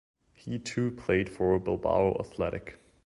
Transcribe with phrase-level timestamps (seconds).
[0.33, 2.79] He too played for Bilbao Athletic.